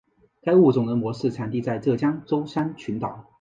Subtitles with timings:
[0.41, 3.27] 该物种的模式产地在浙江舟山群岛。